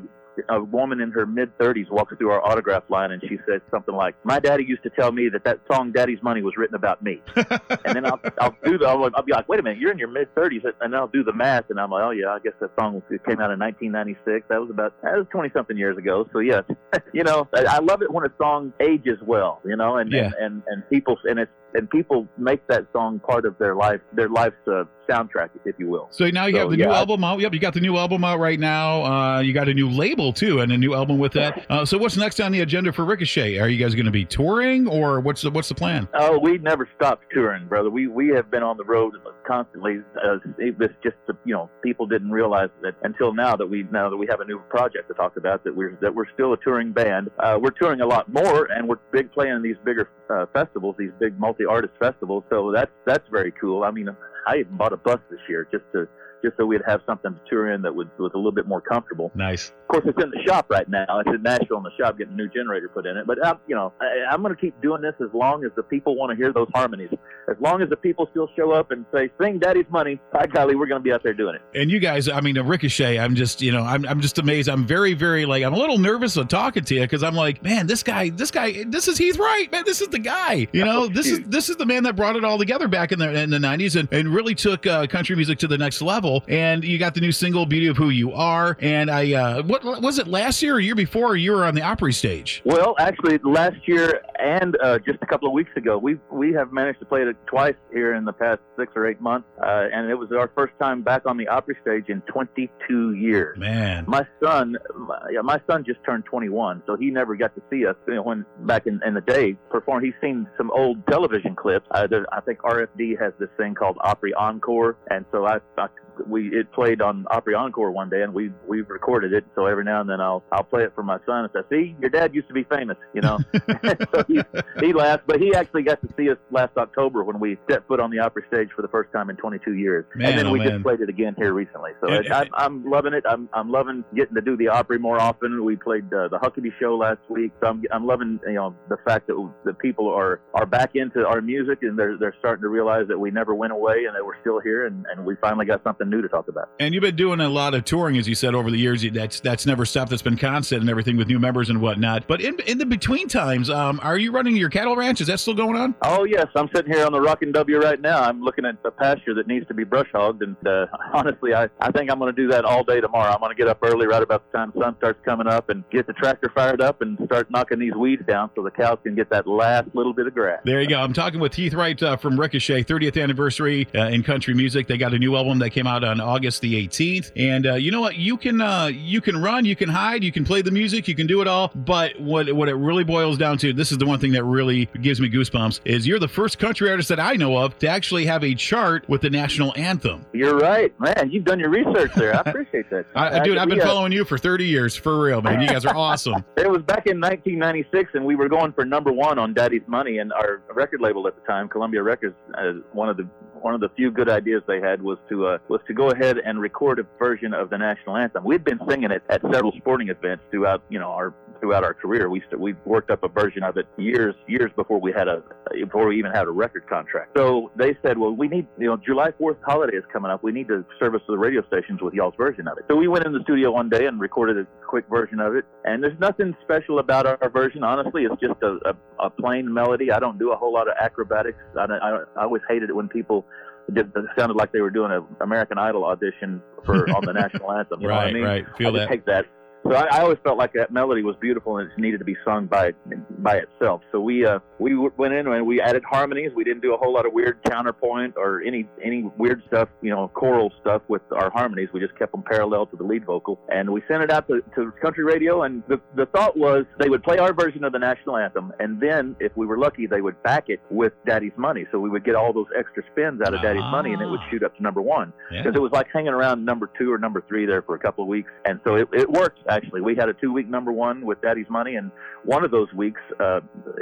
a 0.48 0.62
woman 0.62 1.00
in 1.00 1.10
her 1.12 1.26
mid 1.26 1.56
30s 1.58 1.90
walks 1.90 2.14
through 2.16 2.30
our 2.30 2.44
autograph 2.44 2.84
line 2.88 3.10
and 3.12 3.22
she 3.22 3.38
says 3.46 3.60
something 3.70 3.94
like, 3.94 4.14
"My 4.24 4.38
daddy 4.40 4.64
used 4.64 4.82
to 4.84 4.90
tell 4.90 5.12
me 5.12 5.28
that 5.28 5.44
that 5.44 5.60
song 5.70 5.92
"Daddy's 5.92 6.22
Money" 6.22 6.42
was 6.42 6.56
written 6.56 6.74
about 6.74 7.02
me." 7.02 7.20
and 7.36 7.94
then 7.94 8.06
I'll 8.06 8.20
I'll 8.40 8.56
do 8.64 8.78
the 8.78 8.86
I'll, 8.86 9.04
I'll 9.14 9.22
be 9.22 9.32
like, 9.32 9.48
"Wait 9.48 9.60
a 9.60 9.62
minute, 9.62 9.78
you're 9.78 9.92
in 9.92 9.98
your 9.98 10.08
mid 10.08 10.34
30s," 10.34 10.62
and 10.80 10.94
I'll 10.96 11.08
do 11.08 11.22
the 11.24 11.32
math, 11.32 11.70
and 11.70 11.78
I'm 11.80 11.90
like, 11.90 12.02
"Oh 12.04 12.10
yeah, 12.10 12.28
I 12.28 12.38
guess 12.38 12.54
that 12.60 12.70
song 12.78 13.02
it 13.10 13.24
came 13.24 13.40
out 13.40 13.50
in 13.50 13.58
1996. 13.58 14.46
That 14.48 14.60
was 14.60 14.70
about 14.70 14.94
that 15.02 15.16
was 15.16 15.26
20 15.30 15.50
something 15.54 15.76
years 15.76 15.96
ago." 15.98 16.28
So 16.32 16.38
yes, 16.40 16.64
you 17.12 17.24
know, 17.24 17.48
I, 17.54 17.64
I 17.64 17.78
love 17.78 18.02
it 18.02 18.10
when 18.12 18.24
a 18.24 18.32
song 18.38 18.72
ages 18.80 19.18
well, 19.24 19.60
you 19.64 19.76
know, 19.76 19.96
and 19.96 20.10
Yeah. 20.12 20.26
and, 20.26 20.34
and 20.40 20.62
and 20.66 20.90
people 20.90 21.18
and 21.24 21.38
it's 21.38 21.50
and 21.74 21.88
people 21.88 22.26
make 22.36 22.66
that 22.66 22.86
song 22.92 23.20
part 23.20 23.44
of 23.44 23.56
their 23.58 23.76
life, 23.76 24.00
their 24.12 24.28
life's 24.28 24.56
uh, 24.66 24.84
soundtrack, 25.10 25.50
if 25.64 25.74
you 25.78 25.88
will. 25.88 26.08
So 26.10 26.28
now 26.28 26.46
you 26.46 26.54
So, 26.54 26.60
have 26.60 26.70
the 26.70 26.78
yeah, 26.78 26.86
new 26.86 26.92
album 26.92 27.24
out. 27.24 27.40
Yep, 27.40 27.54
you 27.54 27.60
got 27.60 27.74
the 27.74 27.80
new 27.80 27.96
album 27.96 28.24
out 28.24 28.38
right 28.38 28.58
now. 28.60 29.04
Uh, 29.04 29.40
you 29.40 29.52
got 29.52 29.68
a 29.68 29.74
new 29.74 29.88
label 29.90 30.32
too, 30.32 30.60
and 30.60 30.70
a 30.72 30.78
new 30.78 30.94
album 30.94 31.18
with 31.18 31.32
that. 31.32 31.66
Uh, 31.70 31.84
so 31.84 31.98
what's 31.98 32.16
next 32.16 32.40
on 32.40 32.52
the 32.52 32.60
agenda 32.60 32.92
for 32.92 33.04
Ricochet? 33.04 33.58
Are 33.58 33.68
you 33.68 33.78
guys 33.78 33.94
going 33.94 34.06
to 34.06 34.12
be 34.12 34.24
touring, 34.24 34.86
or 34.86 35.20
what's 35.20 35.42
the 35.42 35.50
what's 35.50 35.68
the 35.68 35.74
plan? 35.74 36.08
Oh, 36.14 36.38
we 36.38 36.58
never 36.58 36.88
stopped 36.96 37.24
touring, 37.32 37.66
brother. 37.66 37.90
We 37.90 38.06
we 38.06 38.28
have 38.28 38.50
been 38.50 38.62
on 38.62 38.76
the 38.76 38.84
road 38.84 39.14
constantly. 39.46 39.98
Uh, 40.16 40.38
it's 40.58 40.94
just 41.02 41.16
you 41.44 41.54
know 41.54 41.68
people 41.82 42.06
didn't 42.06 42.30
realize 42.30 42.70
that 42.82 42.94
until 43.02 43.34
now 43.34 43.56
that 43.56 43.66
we 43.66 43.84
now 43.90 44.08
that 44.10 44.16
we 44.16 44.26
have 44.30 44.40
a 44.40 44.44
new 44.44 44.58
project 44.68 45.08
to 45.08 45.14
talk 45.14 45.36
about 45.36 45.64
that 45.64 45.74
we're 45.74 45.98
that 46.00 46.14
we're 46.14 46.30
still 46.34 46.52
a 46.52 46.56
touring 46.58 46.92
band. 46.92 47.30
Uh, 47.38 47.58
we're 47.60 47.70
touring 47.70 48.00
a 48.00 48.06
lot 48.06 48.32
more, 48.32 48.66
and 48.66 48.88
we're 48.88 48.98
big 49.12 49.32
playing 49.32 49.62
these 49.62 49.76
bigger 49.84 50.10
uh, 50.30 50.46
festivals, 50.52 50.94
these 50.98 51.10
big 51.18 51.38
multi-artist 51.38 51.94
festivals. 51.98 52.44
So 52.50 52.70
that's 52.72 52.90
that's 53.06 53.26
very 53.30 53.52
cool. 53.60 53.82
I 53.84 53.90
mean, 53.90 54.08
I 54.46 54.58
even 54.58 54.76
bought 54.76 54.92
a 54.92 54.96
bus 54.96 55.20
this 55.30 55.40
year 55.48 55.68
just 55.70 55.84
to 55.92 56.08
just 56.42 56.56
so 56.56 56.66
we'd 56.66 56.82
have 56.86 57.00
something 57.06 57.32
to 57.34 57.40
tour 57.48 57.72
in 57.72 57.82
that 57.82 57.94
was 57.94 58.06
was 58.18 58.32
a 58.34 58.36
little 58.36 58.52
bit 58.52 58.66
more 58.66 58.80
comfortable. 58.80 59.30
Nice. 59.34 59.72
Of 59.82 59.88
course, 59.88 60.04
it's 60.06 60.22
in 60.22 60.30
the 60.30 60.42
shop 60.46 60.66
right 60.70 60.88
now. 60.88 61.20
It's 61.20 61.30
in 61.34 61.42
Nashville 61.42 61.78
in 61.78 61.82
the 61.84 61.96
shop, 61.98 62.18
getting 62.18 62.34
a 62.34 62.36
new 62.36 62.48
generator 62.48 62.88
put 62.88 63.06
in 63.06 63.16
it. 63.16 63.26
But 63.26 63.44
uh, 63.44 63.56
you 63.66 63.74
know, 63.74 63.92
I, 64.00 64.32
I'm 64.32 64.42
going 64.42 64.54
to 64.54 64.60
keep 64.60 64.80
doing 64.80 65.02
this 65.02 65.14
as 65.20 65.28
long 65.34 65.64
as 65.64 65.72
the 65.76 65.82
people 65.82 66.16
want 66.16 66.30
to 66.30 66.36
hear 66.36 66.52
those 66.52 66.68
harmonies. 66.74 67.10
As 67.48 67.56
long 67.60 67.82
as 67.82 67.88
the 67.88 67.96
people 67.96 68.28
still 68.30 68.48
show 68.56 68.72
up 68.72 68.90
and 68.90 69.04
say, 69.12 69.30
"Sing 69.40 69.58
Daddy's 69.58 69.86
Money," 69.90 70.20
by 70.32 70.46
golly, 70.46 70.76
we're 70.76 70.86
going 70.86 71.00
to 71.00 71.04
be 71.04 71.12
out 71.12 71.22
there 71.22 71.34
doing 71.34 71.56
it. 71.56 71.62
And 71.74 71.90
you 71.90 71.98
guys, 71.98 72.28
I 72.28 72.40
mean, 72.40 72.58
Ricochet, 72.58 73.18
I'm 73.18 73.34
just, 73.34 73.60
you 73.62 73.72
know, 73.72 73.82
I'm, 73.82 74.06
I'm 74.06 74.20
just 74.20 74.38
amazed. 74.38 74.68
I'm 74.68 74.86
very, 74.86 75.14
very 75.14 75.46
like, 75.46 75.64
I'm 75.64 75.74
a 75.74 75.78
little 75.78 75.98
nervous 75.98 76.36
of 76.36 76.48
talking 76.48 76.84
to 76.84 76.94
you 76.94 77.00
because 77.02 77.22
I'm 77.22 77.34
like, 77.34 77.62
man, 77.62 77.86
this 77.86 78.02
guy, 78.02 78.30
this 78.30 78.50
guy, 78.50 78.84
this 78.84 79.08
is 79.08 79.18
Heath 79.18 79.38
Wright, 79.38 79.70
man. 79.72 79.84
This 79.84 80.00
is 80.00 80.08
the 80.08 80.18
guy. 80.18 80.68
You 80.72 80.84
know, 80.84 81.08
this 81.08 81.26
is 81.26 81.40
this 81.46 81.68
is 81.68 81.76
the 81.76 81.86
man 81.86 82.04
that 82.04 82.16
brought 82.16 82.36
it 82.36 82.44
all 82.44 82.58
together 82.58 82.88
back 82.88 83.12
in 83.12 83.18
the 83.18 83.32
in 83.32 83.50
the 83.50 83.58
90s 83.58 83.98
and, 83.98 84.12
and 84.12 84.28
really 84.28 84.54
took 84.54 84.86
uh, 84.86 85.06
country 85.06 85.34
music 85.34 85.58
to 85.60 85.66
the 85.66 85.78
next 85.78 86.00
level. 86.02 86.29
And 86.48 86.84
you 86.84 86.98
got 86.98 87.14
the 87.14 87.20
new 87.20 87.32
single, 87.32 87.66
"Beauty 87.66 87.86
of 87.86 87.96
Who 87.96 88.10
You 88.10 88.32
Are." 88.32 88.76
And 88.80 89.10
I, 89.10 89.32
uh, 89.34 89.62
what 89.62 89.84
was 90.02 90.18
it 90.18 90.26
last 90.26 90.62
year 90.62 90.76
or 90.76 90.80
year 90.80 90.94
before? 90.94 91.36
You 91.36 91.52
were 91.52 91.64
on 91.64 91.74
the 91.74 91.82
Opry 91.82 92.12
stage. 92.12 92.62
Well, 92.64 92.94
actually, 92.98 93.38
last 93.38 93.86
year 93.86 94.22
and 94.40 94.76
uh, 94.82 94.98
just 94.98 95.18
a 95.22 95.26
couple 95.26 95.48
of 95.48 95.52
weeks 95.54 95.70
ago, 95.76 95.98
we 95.98 96.18
we 96.30 96.52
have 96.52 96.72
managed 96.72 96.98
to 97.00 97.06
play 97.06 97.22
it 97.22 97.36
twice 97.46 97.74
here 97.92 98.14
in 98.14 98.24
the 98.24 98.32
past 98.32 98.60
six 98.78 98.92
or 98.96 99.06
eight 99.06 99.20
months, 99.20 99.46
uh, 99.62 99.88
and 99.92 100.10
it 100.10 100.14
was 100.14 100.30
our 100.32 100.50
first 100.54 100.72
time 100.80 101.02
back 101.02 101.26
on 101.26 101.36
the 101.36 101.46
Opry 101.48 101.76
stage 101.82 102.08
in 102.08 102.20
22 102.22 103.14
years. 103.14 103.58
Man, 103.58 104.04
My 104.08 104.26
son, 104.42 104.76
my, 104.96 105.18
my 105.42 105.60
son 105.68 105.84
just 105.84 106.00
turned 106.04 106.24
21, 106.24 106.82
so 106.86 106.96
he 106.96 107.10
never 107.10 107.36
got 107.36 107.54
to 107.54 107.62
see 107.70 107.86
us 107.86 107.96
you 108.08 108.14
know, 108.14 108.22
when 108.22 108.46
back 108.60 108.86
in, 108.86 109.00
in 109.04 109.14
the 109.14 109.20
day 109.20 109.56
perform. 109.70 110.02
He's 110.02 110.14
seen 110.20 110.48
some 110.56 110.70
old 110.70 111.06
television 111.06 111.54
clips. 111.54 111.86
Uh, 111.90 112.06
there, 112.06 112.26
I 112.32 112.40
think 112.40 112.60
RFD 112.60 113.20
has 113.20 113.32
this 113.38 113.50
thing 113.56 113.74
called 113.74 113.98
Opry 114.00 114.32
Encore, 114.34 114.96
and 115.10 115.24
so 115.32 115.46
I, 115.46 115.58
I 115.76 115.88
we 116.26 116.48
it 116.48 116.72
played 116.72 117.00
on 117.00 117.26
Opry 117.30 117.54
Encore 117.54 117.90
one 117.90 118.08
day, 118.10 118.22
and 118.22 118.32
we 118.32 118.50
we 118.66 118.82
recorded 118.82 119.32
it. 119.32 119.44
So 119.54 119.66
every 119.66 119.84
now 119.84 120.00
and 120.00 120.08
then 120.08 120.20
I'll 120.20 120.42
I'll 120.52 120.64
play 120.64 120.84
it 120.84 120.92
for 120.94 121.02
my 121.02 121.18
son 121.26 121.44
and 121.44 121.50
say, 121.52 121.60
"See, 121.70 121.96
your 122.00 122.10
dad 122.10 122.34
used 122.34 122.48
to 122.48 122.54
be 122.54 122.64
famous," 122.64 122.96
you 123.14 123.20
know. 123.20 123.38
so 124.14 124.24
he 124.26 124.40
he 124.80 124.92
laughed, 124.92 125.24
but 125.26 125.40
he 125.40 125.54
actually 125.54 125.82
got 125.82 126.00
to 126.02 126.08
see 126.16 126.30
us 126.30 126.38
last 126.50 126.76
October 126.76 127.24
when 127.24 127.38
we 127.40 127.58
set 127.70 127.86
foot 127.86 128.00
on 128.00 128.10
the 128.10 128.18
Opry 128.18 128.44
stage 128.48 128.68
for 128.74 128.82
the 128.82 128.88
first 128.88 129.12
time 129.12 129.30
in 129.30 129.36
22 129.36 129.74
years, 129.74 130.04
Man, 130.14 130.30
and 130.30 130.38
then 130.38 130.46
oh, 130.48 130.52
we 130.52 130.58
man. 130.58 130.70
just 130.70 130.82
played 130.82 131.00
it 131.00 131.08
again 131.08 131.34
here 131.36 131.52
recently. 131.52 131.92
So 132.00 132.08
And- 132.08 132.26
it, 132.26 132.32
I'm, 132.32 132.48
I'm 132.54 132.84
loving 132.90 133.14
it. 133.14 133.24
I'm 133.28 133.48
I'm 133.52 133.70
loving 133.70 134.04
getting 134.14 134.34
to 134.34 134.40
do 134.40 134.56
the 134.56 134.68
Opry 134.68 134.98
more 134.98 135.20
often. 135.20 135.64
We 135.64 135.76
played 135.76 136.12
uh, 136.12 136.28
the 136.28 136.38
Huckabee 136.38 136.72
show 136.78 136.96
last 136.96 137.20
week. 137.28 137.52
So 137.60 137.68
I'm 137.68 137.84
I'm 137.92 138.06
loving 138.06 138.40
you 138.46 138.54
know 138.54 138.74
the 138.88 138.96
fact 139.04 139.26
that 139.28 139.52
the 139.64 139.74
people 139.74 140.08
are 140.08 140.40
are 140.54 140.66
back 140.66 140.94
into 140.94 141.26
our 141.26 141.40
music 141.40 141.82
and 141.82 141.98
they're 141.98 142.16
they're 142.18 142.34
starting 142.38 142.62
to 142.62 142.68
realize 142.68 143.06
that 143.08 143.18
we 143.18 143.30
never 143.30 143.54
went 143.54 143.72
away 143.72 144.04
and 144.06 144.14
that 144.14 144.24
we're 144.24 144.40
still 144.40 144.60
here 144.60 144.86
and, 144.86 145.06
and 145.10 145.24
we 145.24 145.36
finally 145.36 145.66
got 145.66 145.82
something 145.84 146.09
new 146.10 146.22
to 146.22 146.28
talk 146.28 146.48
about. 146.48 146.68
And 146.78 146.94
you've 146.94 147.02
been 147.02 147.16
doing 147.16 147.40
a 147.40 147.48
lot 147.48 147.74
of 147.74 147.84
touring, 147.84 148.18
as 148.18 148.28
you 148.28 148.34
said, 148.34 148.54
over 148.54 148.70
the 148.70 148.78
years. 148.78 149.04
That's 149.12 149.40
that's 149.40 149.66
never 149.66 149.84
stopped. 149.84 150.10
That's 150.10 150.22
been 150.22 150.36
constant 150.36 150.80
and 150.80 150.90
everything 150.90 151.16
with 151.16 151.28
new 151.28 151.38
members 151.38 151.70
and 151.70 151.80
whatnot. 151.80 152.26
But 152.26 152.40
in 152.40 152.58
in 152.60 152.78
the 152.78 152.86
between 152.86 153.28
times, 153.28 153.70
um, 153.70 154.00
are 154.02 154.18
you 154.18 154.32
running 154.32 154.56
your 154.56 154.70
cattle 154.70 154.96
ranch? 154.96 155.20
Is 155.20 155.28
that 155.28 155.40
still 155.40 155.54
going 155.54 155.76
on? 155.76 155.94
Oh 156.02 156.24
yes, 156.24 156.46
I'm 156.54 156.68
sitting 156.74 156.92
here 156.92 157.06
on 157.06 157.12
the 157.12 157.20
Rockin' 157.20 157.52
W 157.52 157.78
right 157.78 158.00
now. 158.00 158.22
I'm 158.22 158.42
looking 158.42 158.64
at 158.64 158.82
the 158.82 158.90
pasture 158.90 159.34
that 159.34 159.46
needs 159.46 159.66
to 159.68 159.74
be 159.74 159.84
brush 159.84 160.08
hogged, 160.12 160.42
and 160.42 160.56
uh, 160.66 160.86
honestly, 161.12 161.54
I, 161.54 161.68
I 161.80 161.90
think 161.90 162.10
I'm 162.10 162.18
going 162.18 162.34
to 162.34 162.42
do 162.42 162.48
that 162.48 162.64
all 162.64 162.84
day 162.84 163.00
tomorrow. 163.00 163.32
I'm 163.32 163.40
going 163.40 163.54
to 163.54 163.56
get 163.56 163.68
up 163.68 163.78
early, 163.82 164.06
right 164.06 164.22
about 164.22 164.50
the 164.50 164.58
time 164.58 164.72
the 164.74 164.80
sun 164.80 164.96
starts 164.98 165.20
coming 165.24 165.46
up, 165.46 165.70
and 165.70 165.84
get 165.90 166.06
the 166.06 166.12
tractor 166.14 166.50
fired 166.54 166.80
up 166.80 167.02
and 167.02 167.18
start 167.26 167.50
knocking 167.50 167.78
these 167.78 167.94
weeds 167.94 168.22
down 168.26 168.50
so 168.54 168.62
the 168.62 168.70
cows 168.70 168.98
can 169.02 169.14
get 169.14 169.30
that 169.30 169.46
last 169.46 169.88
little 169.94 170.12
bit 170.12 170.26
of 170.26 170.34
grass. 170.34 170.60
There 170.64 170.80
you 170.80 170.88
go. 170.88 171.00
I'm 171.00 171.12
talking 171.12 171.40
with 171.40 171.54
Heath 171.54 171.74
Wright 171.74 172.00
uh, 172.02 172.16
from 172.16 172.38
Ricochet, 172.38 172.84
30th 172.84 173.20
anniversary 173.22 173.88
uh, 173.94 174.08
in 174.08 174.22
country 174.22 174.54
music. 174.54 174.86
They 174.88 174.98
got 174.98 175.14
a 175.14 175.18
new 175.18 175.36
album 175.36 175.58
that 175.60 175.70
came 175.70 175.86
out 175.86 175.99
out 176.04 176.10
on 176.10 176.20
August 176.20 176.60
the 176.60 176.86
18th. 176.86 177.32
And 177.36 177.66
uh, 177.66 177.74
you 177.74 177.90
know 177.90 178.00
what? 178.00 178.16
You 178.16 178.36
can 178.36 178.60
uh, 178.60 178.86
you 178.86 179.20
can 179.20 179.40
run, 179.40 179.64
you 179.64 179.76
can 179.76 179.88
hide, 179.88 180.24
you 180.24 180.32
can 180.32 180.44
play 180.44 180.62
the 180.62 180.70
music, 180.70 181.08
you 181.08 181.14
can 181.14 181.26
do 181.26 181.40
it 181.40 181.48
all. 181.48 181.70
But 181.74 182.20
what 182.20 182.52
what 182.52 182.68
it 182.68 182.74
really 182.74 183.04
boils 183.04 183.38
down 183.38 183.58
to, 183.58 183.72
this 183.72 183.92
is 183.92 183.98
the 183.98 184.06
one 184.06 184.18
thing 184.18 184.32
that 184.32 184.44
really 184.44 184.86
gives 185.00 185.20
me 185.20 185.28
goosebumps, 185.28 185.80
is 185.84 186.06
you're 186.06 186.18
the 186.18 186.28
first 186.28 186.58
country 186.58 186.90
artist 186.90 187.08
that 187.08 187.20
I 187.20 187.34
know 187.34 187.56
of 187.58 187.78
to 187.78 187.88
actually 187.88 188.26
have 188.26 188.44
a 188.44 188.54
chart 188.54 189.08
with 189.08 189.20
the 189.22 189.30
national 189.30 189.72
anthem. 189.76 190.26
You're 190.32 190.58
right, 190.58 190.98
man. 191.00 191.30
You've 191.30 191.44
done 191.44 191.58
your 191.58 191.70
research 191.70 192.12
there. 192.14 192.34
I 192.36 192.40
appreciate 192.40 192.90
that. 192.90 193.06
I, 193.14 193.40
dude, 193.40 193.58
I've 193.58 193.68
been 193.68 193.80
following 193.80 194.12
you 194.12 194.24
for 194.24 194.38
30 194.38 194.64
years, 194.64 194.96
for 194.96 195.20
real, 195.20 195.42
man. 195.42 195.60
You 195.60 195.68
guys 195.68 195.84
are 195.84 195.96
awesome. 195.96 196.44
it 196.56 196.70
was 196.70 196.82
back 196.82 197.06
in 197.06 197.20
1996, 197.20 198.12
and 198.14 198.24
we 198.24 198.36
were 198.36 198.48
going 198.48 198.72
for 198.72 198.84
number 198.84 199.12
one 199.12 199.38
on 199.38 199.54
Daddy's 199.54 199.82
Money, 199.86 200.18
and 200.18 200.32
our 200.32 200.62
record 200.74 201.00
label 201.00 201.26
at 201.26 201.34
the 201.34 201.46
time, 201.46 201.68
Columbia 201.68 202.02
Records, 202.02 202.36
uh, 202.54 202.72
one 202.92 203.08
of 203.08 203.16
the 203.16 203.28
one 203.62 203.74
of 203.74 203.80
the 203.80 203.88
few 203.90 204.10
good 204.10 204.28
ideas 204.28 204.62
they 204.66 204.80
had 204.80 205.02
was 205.02 205.18
to 205.28 205.46
uh, 205.46 205.58
was 205.68 205.80
to 205.86 205.94
go 205.94 206.10
ahead 206.10 206.38
and 206.38 206.60
record 206.60 206.98
a 206.98 207.06
version 207.18 207.54
of 207.54 207.70
the 207.70 207.78
national 207.78 208.16
anthem. 208.16 208.44
We'd 208.44 208.64
been 208.64 208.80
singing 208.88 209.10
it 209.10 209.22
at 209.28 209.42
several 209.42 209.72
sporting 209.78 210.08
events 210.08 210.44
throughout 210.50 210.82
you 210.88 210.98
know 210.98 211.10
our 211.10 211.34
throughout 211.60 211.84
our 211.84 211.94
career. 211.94 212.28
We 212.28 212.40
st- 212.40 212.60
we 212.60 212.74
worked 212.84 213.10
up 213.10 213.22
a 213.22 213.28
version 213.28 213.62
of 213.62 213.76
it 213.76 213.86
years 213.96 214.34
years 214.48 214.70
before 214.76 215.00
we 215.00 215.12
had 215.12 215.28
a 215.28 215.42
before 215.72 216.08
we 216.08 216.18
even 216.18 216.32
had 216.32 216.46
a 216.46 216.50
record 216.50 216.88
contract. 216.88 217.36
So 217.36 217.70
they 217.76 217.96
said, 218.02 218.18
well, 218.18 218.32
we 218.32 218.48
need 218.48 218.66
you 218.78 218.86
know 218.86 218.96
July 218.96 219.30
4th 219.40 219.58
holiday 219.64 219.96
is 219.96 220.04
coming 220.12 220.30
up. 220.30 220.42
We 220.42 220.52
need 220.52 220.68
to 220.68 220.84
service 220.98 221.22
the 221.28 221.38
radio 221.38 221.64
stations 221.66 222.00
with 222.02 222.14
y'all's 222.14 222.34
version 222.36 222.66
of 222.66 222.78
it. 222.78 222.84
So 222.88 222.96
we 222.96 223.08
went 223.08 223.26
in 223.26 223.32
the 223.32 223.42
studio 223.42 223.70
one 223.70 223.88
day 223.88 224.06
and 224.06 224.20
recorded 224.20 224.58
a 224.58 224.66
quick 224.86 225.04
version 225.08 225.40
of 225.40 225.54
it. 225.54 225.64
And 225.84 226.02
there's 226.02 226.18
nothing 226.18 226.54
special 226.62 226.98
about 226.98 227.26
our, 227.26 227.38
our 227.42 227.50
version. 227.50 227.84
Honestly, 227.84 228.24
it's 228.24 228.40
just 228.40 228.60
a, 228.62 228.78
a, 228.86 229.26
a 229.26 229.30
plain 229.30 229.72
melody. 229.72 230.10
I 230.10 230.18
don't 230.18 230.38
do 230.38 230.52
a 230.52 230.56
whole 230.56 230.72
lot 230.72 230.88
of 230.88 230.94
acrobatics. 231.00 231.58
I, 231.78 231.84
I, 231.84 232.22
I 232.36 232.42
always 232.42 232.62
hated 232.68 232.90
it 232.90 232.96
when 232.96 233.08
people 233.08 233.46
did, 233.92 234.12
it 234.14 234.24
sounded 234.38 234.56
like 234.56 234.72
they 234.72 234.80
were 234.80 234.90
doing 234.90 235.10
an 235.12 235.24
American 235.40 235.78
Idol 235.78 236.04
audition 236.04 236.62
for 236.84 237.08
on 237.10 237.24
the 237.24 237.32
national 237.32 237.72
anthem. 237.72 238.00
You 238.00 238.08
right, 238.08 238.14
know 238.14 238.20
what 238.20 238.28
I 238.28 238.32
mean? 238.32 238.44
right. 238.44 238.76
Feel 238.78 238.96
I 238.96 239.00
that. 239.00 239.08
take 239.08 239.24
that 239.26 239.46
so 239.84 239.94
I, 239.94 240.18
I 240.18 240.20
always 240.20 240.38
felt 240.44 240.58
like 240.58 240.72
that 240.74 240.92
melody 240.92 241.22
was 241.22 241.36
beautiful 241.40 241.78
and 241.78 241.90
it 241.90 241.98
needed 241.98 242.18
to 242.18 242.24
be 242.24 242.36
sung 242.44 242.66
by 242.66 242.92
by 243.38 243.56
itself. 243.56 244.02
So 244.12 244.20
we 244.20 244.44
uh, 244.46 244.58
we 244.78 244.94
went 244.96 245.34
in 245.34 245.46
and 245.46 245.66
we 245.66 245.80
added 245.80 246.02
harmonies. 246.08 246.50
We 246.54 246.64
didn't 246.64 246.82
do 246.82 246.94
a 246.94 246.96
whole 246.96 247.12
lot 247.12 247.26
of 247.26 247.32
weird 247.32 247.62
counterpoint 247.64 248.34
or 248.36 248.62
any 248.62 248.86
any 249.04 249.22
weird 249.38 249.62
stuff, 249.68 249.88
you 250.02 250.10
know, 250.10 250.28
choral 250.34 250.72
stuff 250.80 251.02
with 251.08 251.22
our 251.32 251.50
harmonies. 251.50 251.88
We 251.92 252.00
just 252.00 252.16
kept 252.18 252.32
them 252.32 252.42
parallel 252.42 252.86
to 252.86 252.96
the 252.96 253.04
lead 253.04 253.24
vocal, 253.24 253.58
and 253.72 253.90
we 253.90 254.02
sent 254.08 254.22
it 254.22 254.30
out 254.30 254.46
to, 254.48 254.62
to 254.76 254.92
country 255.02 255.24
radio. 255.24 255.62
And 255.62 255.82
the 255.88 256.00
the 256.16 256.26
thought 256.26 256.56
was 256.56 256.84
they 256.98 257.08
would 257.08 257.22
play 257.22 257.38
our 257.38 257.52
version 257.52 257.84
of 257.84 257.92
the 257.92 257.98
national 257.98 258.36
anthem, 258.36 258.72
and 258.80 259.00
then 259.00 259.36
if 259.40 259.56
we 259.56 259.66
were 259.66 259.78
lucky, 259.78 260.06
they 260.06 260.20
would 260.20 260.40
back 260.42 260.64
it 260.68 260.80
with 260.90 261.12
Daddy's 261.26 261.52
Money. 261.56 261.86
So 261.92 261.98
we 261.98 262.10
would 262.10 262.24
get 262.24 262.34
all 262.34 262.52
those 262.52 262.66
extra 262.78 263.02
spins 263.12 263.40
out 263.42 263.54
of 263.54 263.62
Daddy's 263.62 263.82
Money, 263.90 264.12
and 264.12 264.20
it 264.22 264.26
would 264.26 264.40
Ah. 264.40 264.48
shoot 264.50 264.62
up 264.62 264.76
to 264.76 264.82
number 264.82 265.00
one 265.02 265.32
Yeah. 265.50 265.62
because 265.62 265.76
it 265.76 265.80
was 265.82 265.92
like 265.92 266.06
hanging 266.12 266.32
around 266.32 266.64
number 266.64 266.90
two 266.98 267.12
or 267.12 267.18
number 267.18 267.42
three 267.48 267.66
there 267.66 267.82
for 267.82 267.94
a 267.94 267.98
couple 267.98 268.22
of 268.24 268.28
weeks, 268.28 268.50
and 268.64 268.80
so 268.84 268.94
it, 268.96 269.08
it 269.12 269.30
worked 269.30 269.58
actually. 269.70 270.00
We 270.00 270.14
had 270.14 270.28
a 270.28 270.34
two 270.34 270.52
week 270.52 270.68
number 270.68 270.92
one 270.92 271.24
with 271.24 271.40
Daddy's 271.40 271.68
Money, 271.70 271.94
and 271.94 272.10
one 272.44 272.64
of 272.64 272.70
those 272.70 272.92
weeks, 272.92 273.20
uh, 273.38 273.60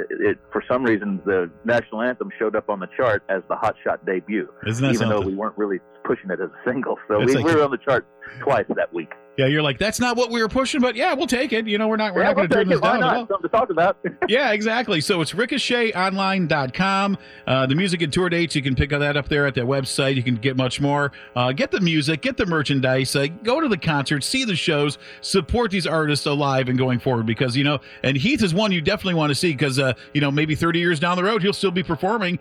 it 0.09 0.37
for 0.51 0.63
some 0.69 0.83
reason 0.83 1.21
the 1.25 1.49
national 1.63 2.01
anthem 2.01 2.29
showed 2.37 2.55
up 2.55 2.69
on 2.69 2.79
the 2.79 2.87
chart 2.97 3.23
as 3.29 3.41
the 3.49 3.55
Hot 3.55 3.75
Shot 3.83 4.05
debut, 4.05 4.49
Isn't 4.65 4.85
that 4.85 4.93
even 4.93 5.09
though 5.09 5.21
we 5.21 5.35
weren't 5.35 5.57
really 5.57 5.79
pushing 6.03 6.31
it 6.31 6.39
as 6.39 6.49
a 6.49 6.69
single. 6.69 6.97
So 7.07 7.19
we, 7.19 7.35
like- 7.35 7.45
we 7.45 7.53
were 7.55 7.63
on 7.63 7.71
the 7.71 7.77
chart 7.77 8.07
twice 8.41 8.65
that 8.75 8.93
week. 8.93 9.11
Yeah, 9.39 9.45
you're 9.45 9.61
like, 9.61 9.77
that's 9.77 10.01
not 10.01 10.17
what 10.17 10.31
we 10.31 10.41
were 10.41 10.49
pushing, 10.49 10.81
but 10.81 10.97
yeah, 10.97 11.13
we'll 11.13 11.25
take 11.25 11.53
it. 11.53 11.65
You 11.65 11.77
know, 11.77 11.87
we're 11.87 11.95
not 11.95 12.13
we're 12.13 12.23
yeah, 12.23 12.27
not 12.27 12.35
going 12.35 12.49
to 12.49 12.55
turn 12.55 12.67
this. 12.67 12.81
Down 12.81 12.99
not? 12.99 13.29
Something 13.29 13.43
to 13.43 13.47
talk 13.47 13.69
about. 13.69 13.97
yeah, 14.27 14.51
exactly. 14.51 14.99
So 14.99 15.21
it's 15.21 15.31
ricochetonline.com. 15.31 17.17
Uh, 17.47 17.65
the 17.65 17.73
music 17.73 18.01
and 18.01 18.11
tour 18.11 18.27
dates, 18.27 18.53
you 18.53 18.61
can 18.61 18.75
pick 18.75 18.89
that 18.89 19.15
up 19.15 19.29
there 19.29 19.47
at 19.47 19.55
their 19.55 19.65
website. 19.65 20.17
You 20.17 20.23
can 20.23 20.35
get 20.35 20.57
much 20.57 20.81
more. 20.81 21.13
Uh, 21.37 21.53
get 21.53 21.71
the 21.71 21.79
music, 21.79 22.21
get 22.21 22.35
the 22.35 22.45
merchandise, 22.45 23.15
uh, 23.15 23.27
go 23.43 23.61
to 23.61 23.69
the 23.69 23.77
concerts, 23.77 24.27
see 24.27 24.43
the 24.43 24.57
shows, 24.57 24.97
support 25.21 25.71
these 25.71 25.87
artists 25.87 26.25
alive 26.25 26.67
and 26.67 26.77
going 26.77 26.99
forward 26.99 27.25
because, 27.25 27.55
you 27.55 27.63
know, 27.63 27.79
and 28.03 28.17
Heath 28.17 28.43
is 28.43 28.53
one 28.53 28.73
you 28.73 28.81
definitely 28.81 29.13
want 29.13 29.29
to 29.29 29.35
see 29.35 29.53
because, 29.53 29.79
uh, 29.79 29.93
you 30.13 30.19
know, 30.19 30.31
maybe 30.31 30.53
30 30.53 30.79
years 30.79 30.99
down 30.99 31.15
the 31.15 31.23
road, 31.23 31.41
he'll 31.41 31.53
still 31.53 31.71
be 31.71 31.81
performing. 31.81 32.39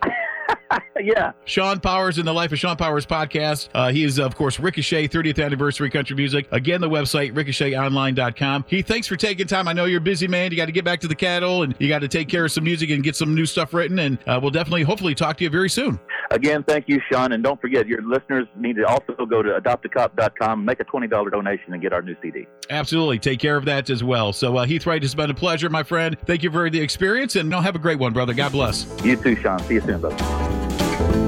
yeah, 1.00 1.32
Shawn 1.44 1.80
Powers 1.80 2.18
in 2.18 2.26
the 2.26 2.32
Life 2.32 2.52
of 2.52 2.58
Shawn 2.58 2.76
Powers 2.76 3.06
podcast. 3.06 3.68
Uh, 3.74 3.90
he 3.90 4.04
is, 4.04 4.18
of 4.18 4.36
course, 4.36 4.58
Ricochet 4.58 5.08
30th 5.08 5.42
Anniversary 5.42 5.90
Country 5.90 6.16
Music. 6.16 6.46
Again, 6.52 6.80
the 6.80 6.88
website, 6.88 7.32
ricochetonline.com. 7.32 8.64
He, 8.68 8.82
thanks 8.82 9.06
for 9.06 9.16
taking 9.16 9.46
time. 9.46 9.68
I 9.68 9.72
know 9.72 9.86
you're 9.86 10.00
busy, 10.00 10.28
man. 10.28 10.50
You 10.50 10.56
got 10.56 10.66
to 10.66 10.72
get 10.72 10.84
back 10.84 11.00
to 11.00 11.08
the 11.08 11.14
cattle 11.14 11.62
and 11.62 11.74
you 11.78 11.88
got 11.88 12.00
to 12.00 12.08
take 12.08 12.28
care 12.28 12.44
of 12.44 12.52
some 12.52 12.64
music 12.64 12.90
and 12.90 13.02
get 13.02 13.16
some 13.16 13.34
new 13.34 13.46
stuff 13.46 13.72
written. 13.72 13.98
And 13.98 14.18
uh, 14.26 14.38
we'll 14.40 14.50
definitely, 14.50 14.82
hopefully, 14.82 15.14
talk 15.14 15.36
to 15.38 15.44
you 15.44 15.50
very 15.50 15.70
soon. 15.70 15.98
Again, 16.30 16.62
thank 16.62 16.88
you, 16.88 17.00
Shawn, 17.10 17.32
and 17.32 17.42
don't 17.42 17.60
forget 17.60 17.86
your 17.86 18.02
listeners 18.02 18.46
need 18.56 18.76
to 18.76 18.84
also 18.84 19.26
go 19.26 19.42
to 19.42 19.58
adoptacop.com, 19.60 20.64
make 20.64 20.80
a 20.80 20.84
twenty 20.84 21.08
dollar 21.08 21.30
donation, 21.30 21.72
and 21.72 21.80
get 21.80 21.92
our 21.92 22.02
new 22.02 22.16
CD. 22.22 22.46
Absolutely. 22.70 23.18
Take 23.18 23.40
care 23.40 23.56
of 23.56 23.64
that 23.64 23.88
as 23.88 24.04
well. 24.04 24.32
So, 24.32 24.56
uh, 24.56 24.66
Heath 24.66 24.86
Wright, 24.86 25.02
it's 25.02 25.14
been 25.14 25.30
a 25.30 25.34
pleasure, 25.34 25.70
my 25.70 25.82
friend. 25.82 26.18
Thank 26.26 26.42
you 26.42 26.50
for 26.50 26.68
the 26.68 26.80
experience 26.80 27.36
and 27.36 27.48
no, 27.48 27.60
have 27.60 27.76
a 27.76 27.78
great 27.78 27.98
one, 27.98 28.12
brother. 28.12 28.34
God 28.34 28.52
bless. 28.52 28.86
You 29.04 29.16
too, 29.16 29.36
Shawn. 29.36 29.58
See 29.60 29.74
you 29.74 29.80
soon, 29.80 30.00
brother. 30.00 31.27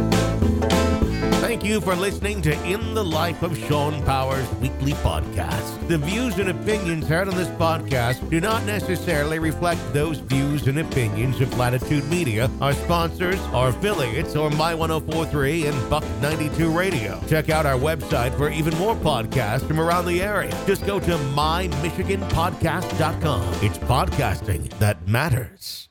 You 1.70 1.80
for 1.80 1.94
listening 1.94 2.42
to 2.42 2.52
In 2.64 2.94
the 2.94 3.04
Life 3.04 3.44
of 3.44 3.56
Shawn 3.56 4.02
Powers 4.02 4.44
weekly 4.54 4.90
podcast. 4.90 5.86
The 5.86 5.98
views 5.98 6.36
and 6.38 6.48
opinions 6.48 7.06
heard 7.06 7.28
on 7.28 7.36
this 7.36 7.46
podcast 7.46 8.28
do 8.28 8.40
not 8.40 8.64
necessarily 8.64 9.38
reflect 9.38 9.80
those 9.92 10.18
views 10.18 10.66
and 10.66 10.80
opinions 10.80 11.40
of 11.40 11.56
Latitude 11.56 12.08
Media, 12.08 12.50
our 12.60 12.72
sponsors, 12.72 13.38
our 13.52 13.68
affiliates, 13.68 14.34
or 14.34 14.50
My 14.50 14.74
1043 14.74 15.66
and 15.66 15.88
Buck 15.88 16.02
92 16.20 16.76
Radio. 16.76 17.22
Check 17.28 17.50
out 17.50 17.66
our 17.66 17.78
website 17.78 18.36
for 18.36 18.50
even 18.50 18.76
more 18.76 18.96
podcasts 18.96 19.64
from 19.64 19.78
around 19.78 20.06
the 20.06 20.20
area. 20.20 20.50
Just 20.66 20.84
go 20.86 20.98
to 20.98 21.12
mymichiganpodcast.com. 21.12 23.54
It's 23.62 23.78
podcasting 23.78 24.76
that 24.80 25.06
matters. 25.06 25.89